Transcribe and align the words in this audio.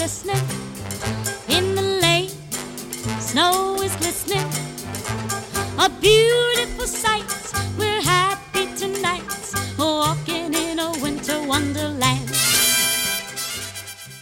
listening. 0.00 0.42
In 1.50 1.74
the 1.74 1.82
lane, 1.82 2.30
snow 3.20 3.76
is 3.82 3.94
glistening. 3.96 4.48
A 5.78 5.90
beautiful 6.00 6.86
sight. 6.86 7.28
We're 7.78 8.00
happy 8.00 8.64
tonight, 8.76 9.22
walking 9.78 10.54
in 10.54 10.78
a 10.78 10.90
winter 11.02 11.46
wonderland. 11.46 12.30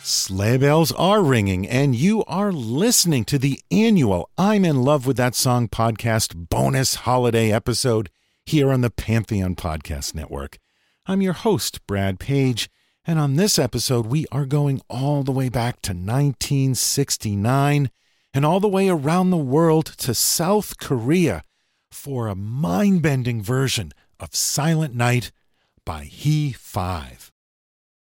Sleigh 0.02 0.56
bells 0.56 0.90
are 0.90 1.22
ringing, 1.22 1.68
and 1.68 1.94
you 1.94 2.24
are 2.24 2.50
listening 2.50 3.24
to 3.26 3.38
the 3.38 3.60
annual 3.70 4.30
I'm 4.36 4.64
in 4.64 4.82
Love 4.82 5.06
with 5.06 5.16
That 5.16 5.36
Song 5.36 5.68
podcast 5.68 6.48
bonus 6.48 6.96
holiday 7.06 7.52
episode 7.52 8.10
here 8.44 8.72
on 8.72 8.80
the 8.80 8.90
Pantheon 8.90 9.54
Podcast 9.54 10.12
Network. 10.12 10.58
I'm 11.06 11.22
your 11.22 11.34
host, 11.34 11.86
Brad 11.86 12.18
Page, 12.18 12.68
and 13.08 13.18
on 13.18 13.36
this 13.36 13.58
episode, 13.58 14.06
we 14.06 14.26
are 14.30 14.44
going 14.44 14.82
all 14.90 15.22
the 15.22 15.32
way 15.32 15.48
back 15.48 15.80
to 15.80 15.92
1969 15.92 17.90
and 18.34 18.44
all 18.44 18.60
the 18.60 18.68
way 18.68 18.90
around 18.90 19.30
the 19.30 19.38
world 19.38 19.86
to 19.86 20.12
South 20.12 20.76
Korea 20.76 21.42
for 21.90 22.28
a 22.28 22.34
mind 22.34 23.00
bending 23.00 23.42
version 23.42 23.92
of 24.20 24.34
Silent 24.34 24.94
Night 24.94 25.32
by 25.86 26.04
He 26.04 26.52
Five. 26.52 27.32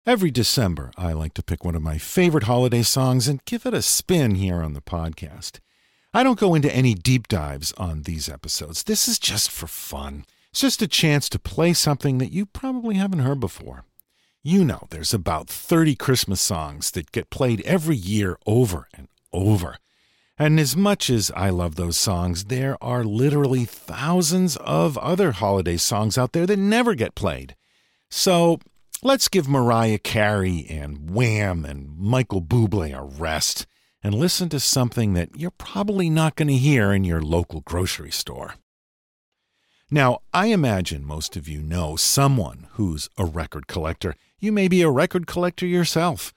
Every 0.07 0.31
December, 0.31 0.93
I 0.97 1.13
like 1.13 1.35
to 1.35 1.43
pick 1.43 1.63
one 1.63 1.75
of 1.75 1.83
my 1.83 1.99
favorite 1.99 2.45
holiday 2.45 2.83
songs 2.83 3.29
and 3.29 3.45
give 3.45 3.67
it 3.67 3.75
a 3.75 3.83
spin 3.83 4.37
here 4.37 4.63
on 4.63 4.73
the 4.73 4.81
podcast. 4.81 5.61
I 6.15 6.23
don't 6.23 6.41
go 6.41 6.55
into 6.55 6.75
any 6.75 6.95
deep 6.95 7.29
dives 7.29 7.73
on 7.73 8.05
these 8.05 8.31
episodes. 8.31 8.85
This 8.85 9.09
is 9.09 9.19
just 9.19 9.51
for 9.51 9.67
fun. 9.67 10.25
It's 10.53 10.63
just 10.63 10.81
a 10.81 10.89
chance 10.89 11.29
to 11.29 11.39
play 11.39 11.75
something 11.75 12.17
that 12.17 12.33
you 12.33 12.47
probably 12.47 12.95
haven't 12.95 13.19
heard 13.19 13.41
before. 13.41 13.85
You 14.49 14.65
know, 14.65 14.87
there's 14.91 15.13
about 15.13 15.49
30 15.49 15.97
Christmas 15.97 16.41
songs 16.41 16.93
that 16.93 17.11
get 17.11 17.31
played 17.31 17.63
every 17.63 17.97
year 17.97 18.39
over 18.47 18.87
and 18.95 19.09
over. 19.33 19.79
And 20.39 20.61
as 20.61 20.77
much 20.77 21.11
as 21.11 21.33
I 21.35 21.51
love 21.51 21.75
those 21.75 21.97
songs, 21.97 22.45
there 22.45 22.77
are 22.81 23.03
literally 23.03 23.65
thousands 23.65 24.55
of 24.59 24.97
other 24.99 25.33
holiday 25.33 25.77
songs 25.77 26.17
out 26.17 26.31
there 26.31 26.47
that 26.47 26.61
never 26.61 26.95
get 26.95 27.17
played. 27.17 27.57
So 28.09 28.61
let's 29.03 29.27
give 29.27 29.49
Mariah 29.49 29.99
Carey 29.99 30.65
and 30.71 31.11
Wham 31.11 31.65
and 31.65 31.99
Michael 31.99 32.41
Bublé 32.41 32.97
a 32.97 33.03
rest 33.03 33.67
and 34.01 34.15
listen 34.15 34.49
to 34.51 34.61
something 34.61 35.15
that 35.15 35.31
you're 35.37 35.51
probably 35.51 36.09
not 36.09 36.37
going 36.37 36.47
to 36.47 36.55
hear 36.55 36.93
in 36.93 37.03
your 37.03 37.21
local 37.21 37.63
grocery 37.63 38.13
store. 38.13 38.55
Now, 39.91 40.21
I 40.33 40.47
imagine 40.47 41.05
most 41.05 41.37
of 41.37 41.49
you 41.49 41.63
know 41.63 41.97
someone 41.97 42.69
who's 42.75 43.09
a 43.17 43.25
record 43.25 43.67
collector. 43.67 44.15
You 44.39 44.53
may 44.53 44.69
be 44.69 44.83
a 44.83 44.91
record 44.91 45.27
collector 45.27 45.65
yourself. 45.65 46.35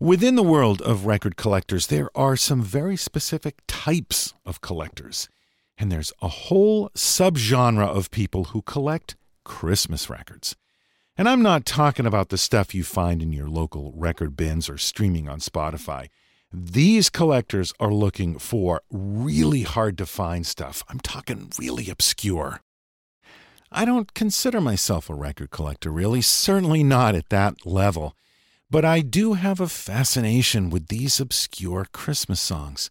Within 0.00 0.34
the 0.34 0.42
world 0.42 0.80
of 0.80 1.04
record 1.04 1.36
collectors, 1.36 1.88
there 1.88 2.08
are 2.14 2.36
some 2.36 2.62
very 2.62 2.96
specific 2.96 3.58
types 3.66 4.32
of 4.46 4.62
collectors. 4.62 5.28
And 5.76 5.92
there's 5.92 6.12
a 6.22 6.28
whole 6.28 6.88
subgenre 6.90 7.86
of 7.86 8.10
people 8.10 8.44
who 8.44 8.62
collect 8.62 9.16
Christmas 9.44 10.08
records. 10.08 10.56
And 11.18 11.28
I'm 11.28 11.42
not 11.42 11.66
talking 11.66 12.06
about 12.06 12.30
the 12.30 12.38
stuff 12.38 12.74
you 12.74 12.82
find 12.82 13.20
in 13.22 13.32
your 13.32 13.48
local 13.48 13.92
record 13.94 14.38
bins 14.38 14.70
or 14.70 14.78
streaming 14.78 15.28
on 15.28 15.40
Spotify. 15.40 16.08
These 16.50 17.10
collectors 17.10 17.74
are 17.78 17.92
looking 17.92 18.38
for 18.38 18.80
really 18.90 19.62
hard 19.62 19.98
to 19.98 20.06
find 20.06 20.46
stuff. 20.46 20.82
I'm 20.88 21.00
talking 21.00 21.50
really 21.58 21.90
obscure. 21.90 22.60
I 23.76 23.84
don't 23.84 24.14
consider 24.14 24.60
myself 24.60 25.10
a 25.10 25.14
record 25.14 25.50
collector, 25.50 25.90
really, 25.90 26.22
certainly 26.22 26.84
not 26.84 27.16
at 27.16 27.28
that 27.30 27.66
level. 27.66 28.14
But 28.70 28.84
I 28.84 29.00
do 29.00 29.32
have 29.32 29.58
a 29.58 29.68
fascination 29.68 30.70
with 30.70 30.86
these 30.86 31.18
obscure 31.18 31.84
Christmas 31.92 32.40
songs. 32.40 32.88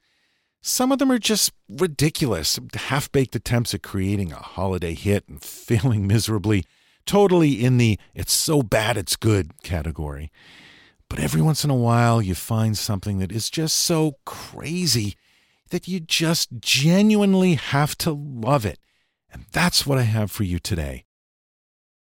Some 0.61 0.91
of 0.91 0.99
them 0.99 1.09
are 1.09 1.19
just 1.19 1.53
ridiculous, 1.69 2.59
half 2.73 3.09
baked 3.13 3.33
attempts 3.33 3.73
at 3.73 3.81
creating 3.81 4.33
a 4.33 4.37
holiday 4.37 4.93
hit 4.93 5.25
and 5.29 5.41
failing 5.43 6.05
miserably, 6.05 6.65
totally 7.05 7.63
in 7.63 7.77
the 7.77 7.97
it's 8.13 8.33
so 8.33 8.61
bad 8.61 8.97
it's 8.97 9.15
good 9.15 9.63
category. 9.63 10.31
But 11.07 11.19
every 11.19 11.41
once 11.41 11.63
in 11.63 11.69
a 11.69 11.75
while, 11.75 12.21
you 12.21 12.35
find 12.35 12.77
something 12.77 13.19
that 13.19 13.31
is 13.31 13.49
just 13.49 13.77
so 13.77 14.17
crazy 14.25 15.15
that 15.69 15.87
you 15.87 16.01
just 16.01 16.49
genuinely 16.59 17.53
have 17.55 17.97
to 17.99 18.11
love 18.11 18.65
it. 18.65 18.79
And 19.33 19.45
that's 19.51 19.85
what 19.85 19.97
I 19.97 20.03
have 20.03 20.31
for 20.31 20.43
you 20.43 20.59
today. 20.59 21.05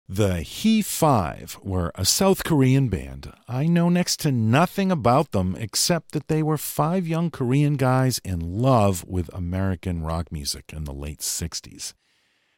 The 0.08 0.44
He 0.44 0.84
Five 0.84 1.58
were 1.64 1.92
a 1.96 2.06
South 2.06 2.44
Korean 2.44 2.90
band. 2.90 3.34
I 3.48 3.66
know 3.66 3.90
next 3.90 4.20
to 4.20 4.32
nothing 4.32 4.92
about 4.92 5.32
them 5.32 5.56
except 5.58 6.12
that 6.12 6.28
they 6.28 6.44
were 6.44 6.60
five 6.60 7.08
young 7.08 7.32
Korean 7.32 7.76
guys 7.76 8.20
in 8.24 8.40
love 8.40 9.04
with 9.08 9.34
American 9.34 10.04
rock 10.04 10.32
music 10.32 10.66
in 10.72 10.84
the 10.84 10.94
late 10.94 11.22
60s. 11.22 11.96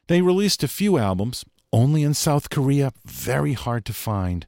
They 0.07 0.21
released 0.21 0.61
a 0.61 0.67
few 0.67 0.97
albums, 0.97 1.45
only 1.71 2.03
in 2.03 2.13
South 2.13 2.49
Korea, 2.49 2.91
very 3.05 3.53
hard 3.53 3.85
to 3.85 3.93
find. 3.93 4.45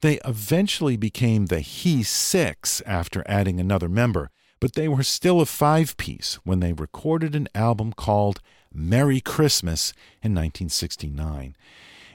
They 0.00 0.18
eventually 0.24 0.96
became 0.96 1.46
the 1.46 1.60
He 1.60 2.02
Six 2.02 2.80
after 2.86 3.22
adding 3.26 3.60
another 3.60 3.88
member, 3.88 4.30
but 4.60 4.74
they 4.74 4.88
were 4.88 5.04
still 5.04 5.40
a 5.40 5.46
five 5.46 5.96
piece 5.96 6.40
when 6.42 6.58
they 6.58 6.72
recorded 6.72 7.36
an 7.36 7.48
album 7.54 7.92
called 7.92 8.40
Merry 8.74 9.20
Christmas 9.20 9.92
in 10.22 10.32
1969. 10.34 11.56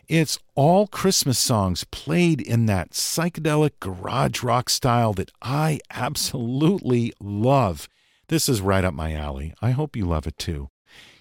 It's 0.08 0.40
all 0.56 0.88
Christmas 0.88 1.38
songs 1.38 1.84
played 1.84 2.40
in 2.40 2.66
that 2.68 2.92
psychedelic 2.92 3.72
garage 3.82 4.42
rock 4.42 4.70
style 4.70 5.14
that 5.14 5.32
I 5.42 5.80
absolutely 5.92 7.12
love. 7.20 7.90
This 8.30 8.48
is 8.48 8.62
right 8.62 8.86
up 8.86 8.94
my 8.94 9.14
alley. 9.14 9.54
I 9.62 9.72
hope 9.72 9.96
you 9.98 10.06
love 10.06 10.26
it 10.26 10.38
too. 10.38 10.70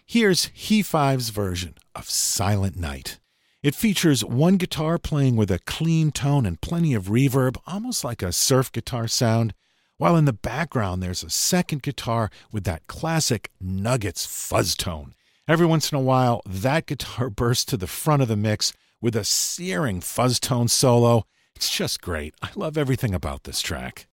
Here's 0.06 0.50
He 0.54 0.82
Five's 0.82 1.30
version 1.30 1.74
of 1.96 2.08
Silent 2.08 2.76
Night. 2.76 3.18
It 3.60 3.74
features 3.74 4.24
one 4.24 4.56
guitar 4.56 4.98
playing 4.98 5.34
with 5.34 5.50
a 5.50 5.58
clean 5.58 6.12
tone 6.12 6.46
and 6.46 6.60
plenty 6.60 6.94
of 6.94 7.06
reverb, 7.06 7.56
almost 7.66 8.04
like 8.04 8.22
a 8.22 8.30
surf 8.30 8.70
guitar 8.70 9.08
sound, 9.08 9.52
while 9.96 10.16
in 10.16 10.26
the 10.26 10.32
background 10.32 11.02
there's 11.02 11.24
a 11.24 11.30
second 11.30 11.82
guitar 11.82 12.30
with 12.52 12.62
that 12.62 12.86
classic 12.86 13.50
Nuggets 13.60 14.24
fuzz 14.24 14.76
tone. 14.76 15.14
Every 15.48 15.66
once 15.66 15.92
in 15.92 15.98
a 15.98 16.00
while, 16.00 16.42
that 16.44 16.86
guitar 16.86 17.30
bursts 17.42 17.64
to 17.66 17.76
the 17.76 17.86
front 17.86 18.20
of 18.20 18.26
the 18.26 18.36
mix 18.36 18.72
with 19.00 19.14
a 19.14 19.22
searing 19.24 20.00
fuzz 20.00 20.40
tone 20.40 20.66
solo. 20.66 21.24
It's 21.54 21.70
just 21.70 22.00
great. 22.00 22.34
I 22.42 22.50
love 22.56 22.76
everything 22.76 23.14
about 23.14 23.44
this 23.44 23.60
track. 23.60 24.08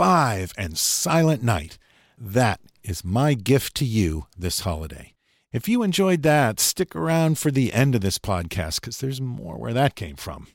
He 0.00 0.04
Five, 0.06 0.54
and 0.56 0.78
Silent 0.78 1.42
Night. 1.42 1.76
That 2.16 2.60
is 2.82 3.04
my 3.04 3.34
gift 3.34 3.74
to 3.76 3.84
you 3.84 4.28
this 4.34 4.60
holiday. 4.60 5.12
If 5.52 5.68
you 5.68 5.82
enjoyed 5.82 6.22
that, 6.22 6.58
stick 6.58 6.96
around 6.96 7.36
for 7.36 7.50
the 7.50 7.74
end 7.74 7.94
of 7.94 8.00
this 8.00 8.18
podcast 8.18 8.80
because 8.80 8.96
there's 8.96 9.20
more 9.20 9.58
where 9.58 9.74
that 9.74 9.96
came 9.96 10.16
from. 10.16 10.46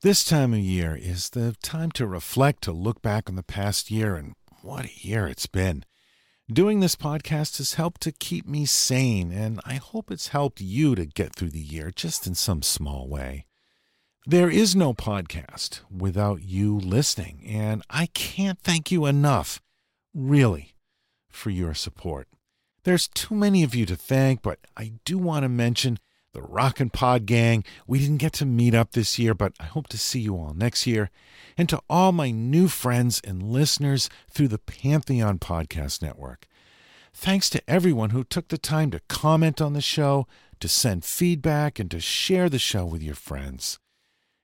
This 0.00 0.24
time 0.24 0.54
of 0.54 0.60
year 0.60 0.96
is 0.96 1.28
the 1.28 1.54
time 1.62 1.90
to 1.92 2.06
reflect, 2.06 2.62
to 2.62 2.72
look 2.72 3.02
back 3.02 3.28
on 3.28 3.36
the 3.36 3.42
past 3.42 3.90
year, 3.90 4.16
and 4.16 4.32
what 4.62 4.86
a 4.86 5.06
year 5.06 5.26
it's 5.26 5.46
been. 5.46 5.84
Doing 6.50 6.80
this 6.80 6.96
podcast 6.96 7.58
has 7.58 7.74
helped 7.74 8.00
to 8.00 8.12
keep 8.12 8.48
me 8.48 8.64
sane, 8.64 9.32
and 9.32 9.60
I 9.66 9.74
hope 9.74 10.10
it's 10.10 10.28
helped 10.28 10.62
you 10.62 10.94
to 10.94 11.04
get 11.04 11.36
through 11.36 11.50
the 11.50 11.60
year 11.60 11.90
just 11.94 12.26
in 12.26 12.34
some 12.34 12.62
small 12.62 13.06
way. 13.06 13.44
There 14.30 14.50
is 14.50 14.76
no 14.76 14.92
podcast 14.92 15.80
without 15.90 16.42
you 16.42 16.76
listening, 16.76 17.42
and 17.48 17.82
I 17.88 18.10
can't 18.12 18.60
thank 18.60 18.92
you 18.92 19.06
enough, 19.06 19.62
really, 20.12 20.74
for 21.30 21.48
your 21.48 21.72
support. 21.72 22.28
There's 22.84 23.08
too 23.08 23.34
many 23.34 23.62
of 23.62 23.74
you 23.74 23.86
to 23.86 23.96
thank, 23.96 24.42
but 24.42 24.58
I 24.76 24.92
do 25.06 25.16
want 25.16 25.44
to 25.44 25.48
mention 25.48 25.98
the 26.34 26.42
Rock 26.42 26.78
and 26.78 26.92
Pod 26.92 27.24
Gang. 27.24 27.64
We 27.86 28.00
didn't 28.00 28.18
get 28.18 28.34
to 28.34 28.44
meet 28.44 28.74
up 28.74 28.92
this 28.92 29.18
year, 29.18 29.32
but 29.32 29.54
I 29.58 29.64
hope 29.64 29.88
to 29.88 29.98
see 29.98 30.20
you 30.20 30.36
all 30.36 30.52
next 30.52 30.86
year. 30.86 31.08
And 31.56 31.66
to 31.70 31.80
all 31.88 32.12
my 32.12 32.30
new 32.30 32.68
friends 32.68 33.22
and 33.24 33.42
listeners 33.42 34.10
through 34.30 34.48
the 34.48 34.58
Pantheon 34.58 35.38
Podcast 35.38 36.02
Network. 36.02 36.46
Thanks 37.14 37.48
to 37.48 37.62
everyone 37.66 38.10
who 38.10 38.24
took 38.24 38.48
the 38.48 38.58
time 38.58 38.90
to 38.90 39.00
comment 39.08 39.62
on 39.62 39.72
the 39.72 39.80
show, 39.80 40.26
to 40.60 40.68
send 40.68 41.06
feedback, 41.06 41.78
and 41.78 41.90
to 41.92 41.98
share 41.98 42.50
the 42.50 42.58
show 42.58 42.84
with 42.84 43.02
your 43.02 43.14
friends. 43.14 43.78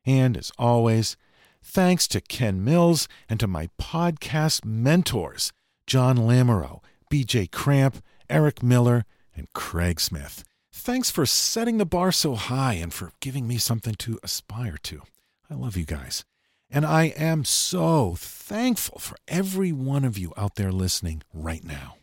And 0.06 0.36
as 0.36 0.52
always, 0.58 1.16
thanks 1.62 2.06
to 2.08 2.20
Ken 2.20 2.62
Mills 2.62 3.08
and 3.28 3.40
to 3.40 3.46
my 3.46 3.68
podcast 3.80 4.64
mentors, 4.64 5.52
John 5.86 6.16
Lamoureux, 6.18 6.80
BJ 7.10 7.50
Cramp, 7.50 8.02
Eric 8.28 8.62
Miller, 8.62 9.04
and 9.34 9.52
Craig 9.52 10.00
Smith. 10.00 10.44
Thanks 10.72 11.10
for 11.10 11.24
setting 11.24 11.78
the 11.78 11.86
bar 11.86 12.12
so 12.12 12.34
high 12.34 12.74
and 12.74 12.92
for 12.92 13.12
giving 13.20 13.46
me 13.46 13.58
something 13.58 13.94
to 13.96 14.18
aspire 14.22 14.76
to. 14.82 15.02
I 15.50 15.54
love 15.54 15.76
you 15.76 15.84
guys. 15.84 16.24
And 16.70 16.84
I 16.84 17.04
am 17.16 17.44
so 17.44 18.16
thankful 18.18 18.98
for 18.98 19.16
every 19.28 19.70
one 19.70 20.04
of 20.04 20.18
you 20.18 20.32
out 20.36 20.56
there 20.56 20.72
listening 20.72 21.22
right 21.32 21.62
now. 21.62 21.96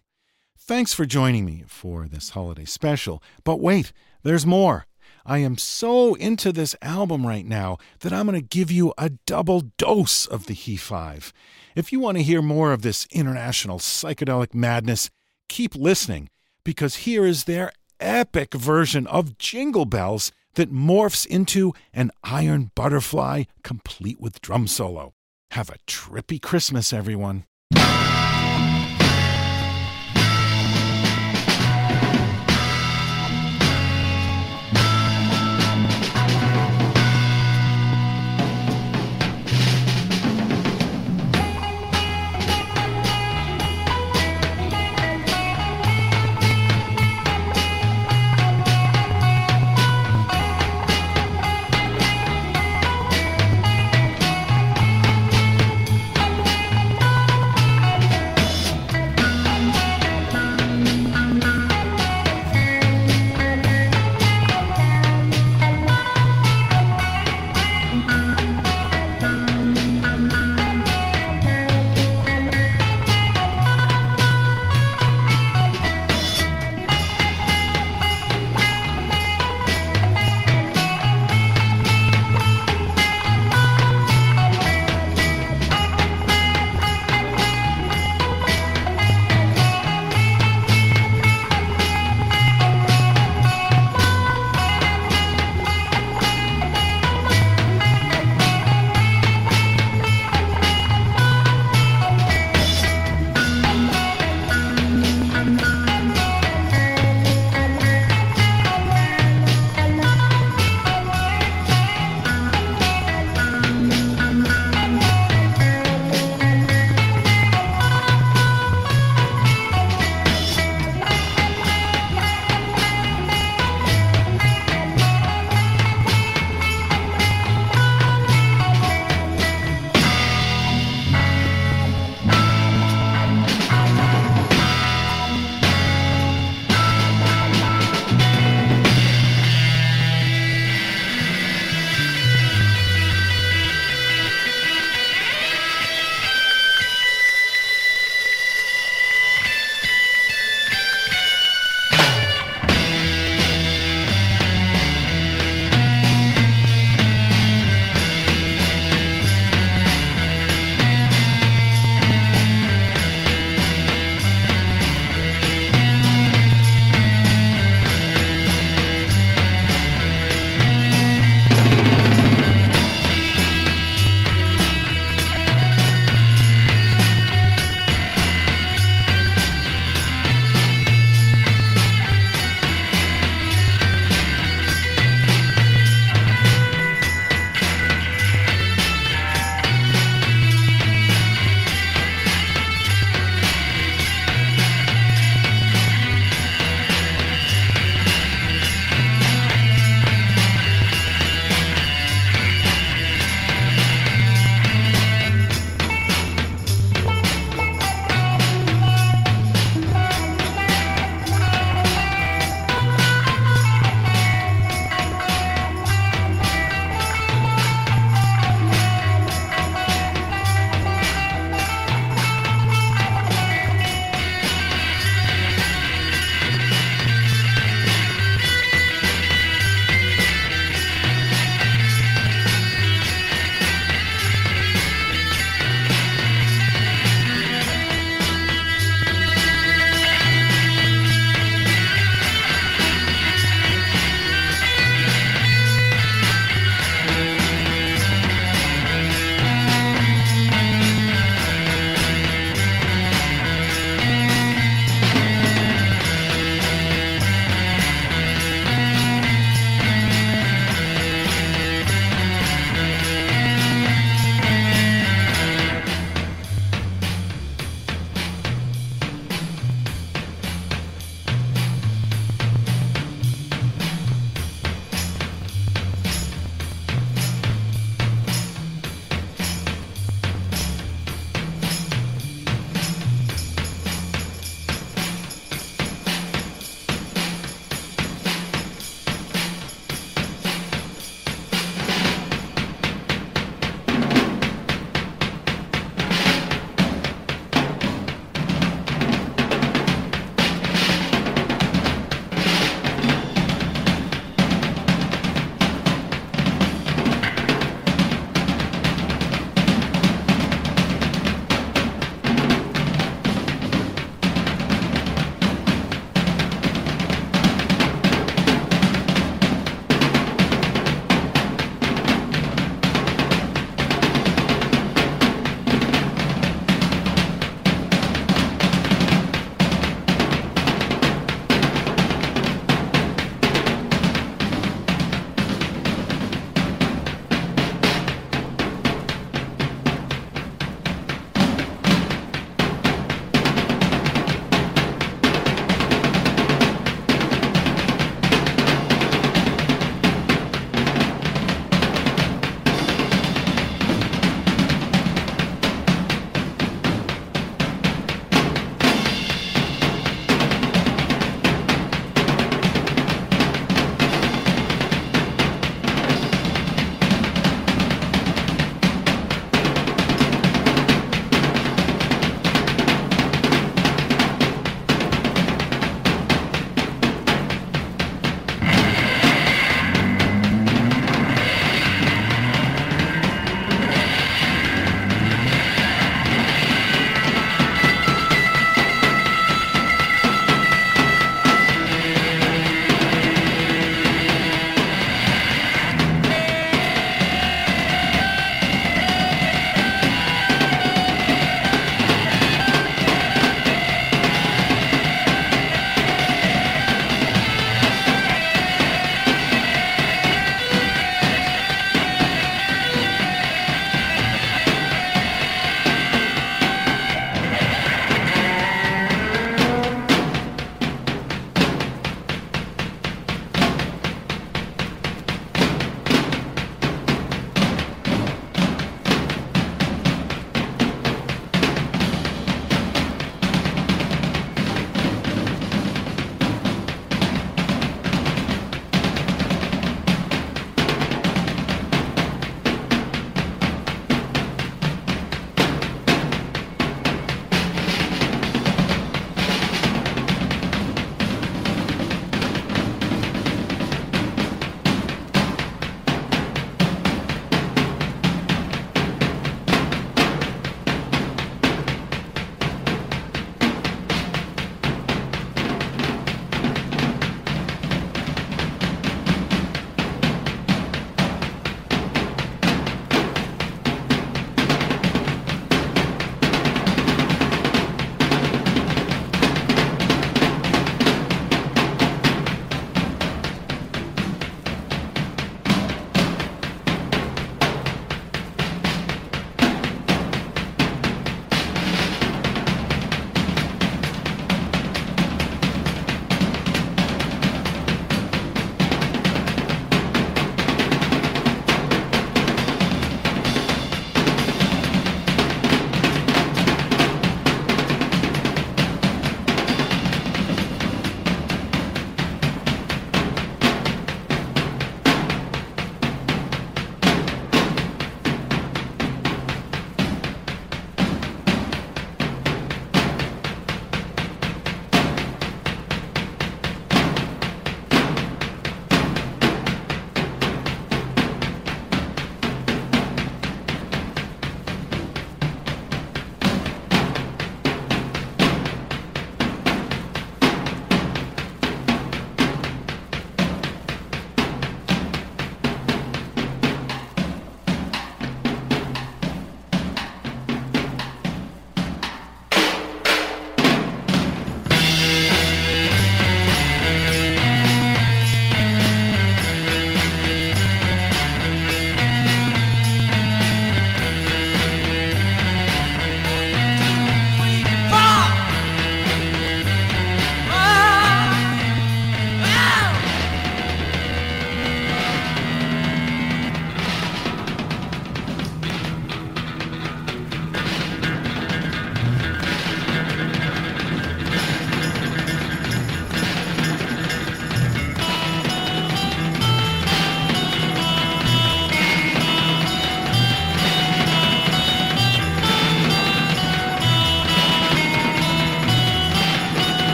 Thanks 0.57 0.93
for 0.93 1.05
joining 1.05 1.45
me 1.45 1.65
for 1.67 2.07
this 2.07 2.29
holiday 2.29 2.65
special. 2.65 3.21
But 3.43 3.59
wait, 3.59 3.91
there's 4.23 4.45
more. 4.45 4.85
I 5.25 5.39
am 5.39 5.57
so 5.57 6.15
into 6.15 6.51
this 6.51 6.75
album 6.81 7.25
right 7.25 7.45
now 7.45 7.77
that 7.99 8.13
I'm 8.13 8.27
going 8.27 8.39
to 8.39 8.45
give 8.45 8.71
you 8.71 8.93
a 8.97 9.09
double 9.09 9.61
dose 9.77 10.25
of 10.25 10.45
the 10.45 10.53
He 10.53 10.77
Five. 10.77 11.31
If 11.75 11.91
you 11.91 11.99
want 11.99 12.17
to 12.17 12.23
hear 12.23 12.41
more 12.41 12.73
of 12.73 12.81
this 12.81 13.07
international 13.11 13.79
psychedelic 13.79 14.53
madness, 14.53 15.09
keep 15.47 15.75
listening 15.75 16.29
because 16.63 16.95
here 16.95 17.25
is 17.25 17.43
their 17.43 17.71
epic 17.99 18.53
version 18.53 19.07
of 19.07 19.37
Jingle 19.37 19.85
Bells 19.85 20.31
that 20.55 20.73
morphs 20.73 21.25
into 21.25 21.73
an 21.93 22.11
iron 22.23 22.71
butterfly 22.75 23.43
complete 23.63 24.19
with 24.19 24.41
drum 24.41 24.67
solo. 24.67 25.13
Have 25.51 25.69
a 25.69 25.77
trippy 25.87 26.41
Christmas, 26.41 26.91
everyone. 26.91 27.45